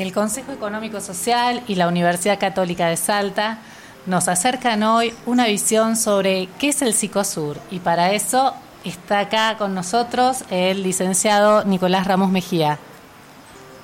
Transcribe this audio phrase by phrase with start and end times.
[0.00, 3.58] El Consejo Económico Social y la Universidad Católica de Salta
[4.06, 9.58] nos acercan hoy una visión sobre qué es el Psicosur y para eso está acá
[9.58, 12.78] con nosotros el licenciado Nicolás Ramos Mejía.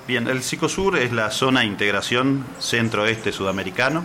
[0.07, 4.03] Bien, el Psicosur es la zona de integración centro-este sudamericano.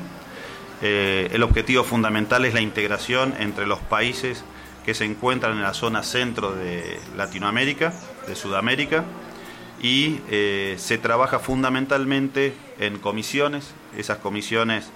[0.82, 4.44] Eh, el objetivo fundamental es la integración entre los países
[4.84, 7.94] que se encuentran en la zona centro de Latinoamérica,
[8.26, 9.02] de Sudamérica,
[9.80, 13.74] y eh, se trabaja fundamentalmente en comisiones.
[13.96, 14.90] Esas comisiones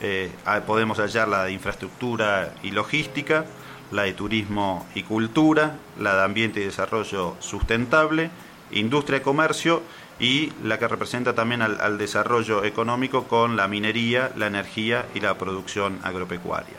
[0.00, 0.30] eh,
[0.66, 3.44] podemos hallar la de infraestructura y logística,
[3.92, 8.30] la de turismo y cultura, la de ambiente y desarrollo sustentable,
[8.72, 9.82] industria y comercio
[10.18, 15.36] y la que representa también al, desarrollo económico con la minería, la energía y la
[15.36, 16.76] producción agropecuaria.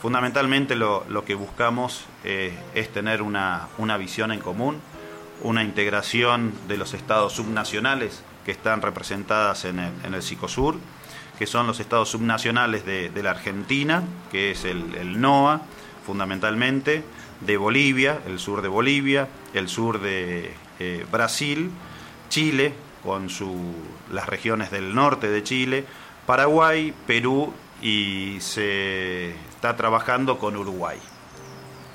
[0.00, 4.80] Fundamentalmente lo, que buscamos eh, es tener una, visión en común,
[5.42, 10.76] una integración de los estados subnacionales que están representadas en el, en Psicosur,
[11.38, 15.62] que son los estados subnacionales de, la Argentina, que es el, NOA,
[16.04, 17.02] fundamentalmente,
[17.40, 21.70] de Bolivia, el sur de Bolivia, el sur de eh, Brasil,
[22.28, 23.74] Chile, con su,
[24.12, 25.86] las regiones del norte de Chile,
[26.26, 30.98] Paraguay, Perú y se está trabajando con Uruguay.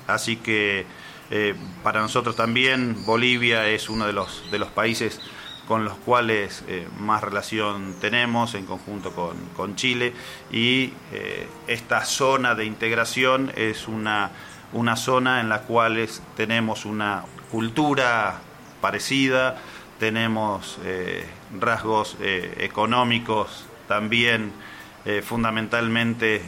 [0.08, 0.86] Así que
[1.30, 5.20] eh, para nosotros también Bolivia es uno de los, de los países
[5.66, 10.12] con los cuales eh, más relación tenemos en conjunto con, Chile.
[10.52, 14.30] Y eh, esta zona de integración es una,
[14.72, 18.40] una zona en la cual tenemos una cultura
[18.80, 19.56] parecida,
[19.98, 20.78] tenemos
[21.58, 24.52] rasgos económicos también
[25.22, 26.42] fundamentalmente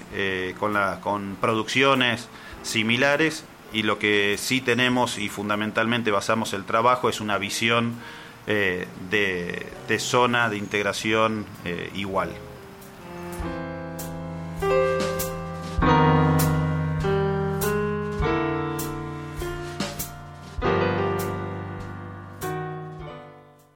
[0.58, 2.28] con, la, con producciones
[2.62, 7.94] similares y lo que sí tenemos y fundamentalmente basamos el trabajo es una visión
[8.46, 11.46] eh, de, de, zona de integración
[11.94, 12.30] igual.